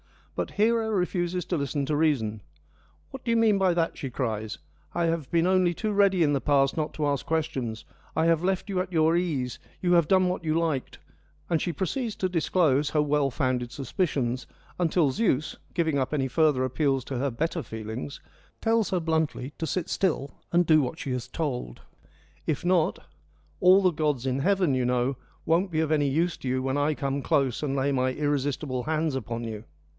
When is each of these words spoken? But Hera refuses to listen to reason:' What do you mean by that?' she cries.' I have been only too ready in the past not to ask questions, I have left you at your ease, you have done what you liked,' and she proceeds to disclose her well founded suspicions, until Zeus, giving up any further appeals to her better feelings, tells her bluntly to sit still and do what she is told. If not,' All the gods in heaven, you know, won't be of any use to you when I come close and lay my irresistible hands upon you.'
But 0.35 0.51
Hera 0.51 0.89
refuses 0.89 1.45
to 1.45 1.57
listen 1.57 1.85
to 1.85 1.95
reason:' 1.95 2.41
What 3.11 3.23
do 3.23 3.29
you 3.29 3.37
mean 3.37 3.59
by 3.59 3.75
that?' 3.75 3.95
she 3.99 4.09
cries.' 4.09 4.57
I 5.01 5.05
have 5.05 5.29
been 5.29 5.45
only 5.45 5.75
too 5.75 5.91
ready 5.91 6.23
in 6.23 6.33
the 6.33 6.41
past 6.41 6.75
not 6.75 6.95
to 6.95 7.05
ask 7.05 7.23
questions, 7.27 7.85
I 8.15 8.25
have 8.25 8.43
left 8.43 8.67
you 8.67 8.79
at 8.79 8.91
your 8.91 9.15
ease, 9.15 9.59
you 9.79 9.91
have 9.93 10.07
done 10.07 10.27
what 10.29 10.43
you 10.43 10.57
liked,' 10.57 10.97
and 11.47 11.61
she 11.61 11.71
proceeds 11.71 12.15
to 12.15 12.29
disclose 12.29 12.89
her 12.89 13.01
well 13.03 13.29
founded 13.29 13.71
suspicions, 13.71 14.47
until 14.79 15.11
Zeus, 15.11 15.55
giving 15.75 15.99
up 15.99 16.11
any 16.15 16.27
further 16.27 16.63
appeals 16.63 17.05
to 17.05 17.19
her 17.19 17.29
better 17.29 17.61
feelings, 17.61 18.19
tells 18.59 18.89
her 18.89 18.99
bluntly 18.99 19.53
to 19.59 19.67
sit 19.67 19.87
still 19.87 20.31
and 20.51 20.65
do 20.65 20.81
what 20.81 20.97
she 20.97 21.11
is 21.11 21.27
told. 21.27 21.81
If 22.47 22.65
not,' 22.65 22.97
All 23.61 23.83
the 23.83 23.91
gods 23.91 24.25
in 24.25 24.39
heaven, 24.39 24.73
you 24.73 24.85
know, 24.85 25.17
won't 25.45 25.69
be 25.69 25.79
of 25.81 25.91
any 25.91 26.09
use 26.09 26.37
to 26.37 26.47
you 26.47 26.63
when 26.63 26.77
I 26.77 26.95
come 26.95 27.21
close 27.21 27.61
and 27.61 27.75
lay 27.75 27.91
my 27.91 28.11
irresistible 28.13 28.85
hands 28.85 29.13
upon 29.13 29.43
you.' 29.43 29.65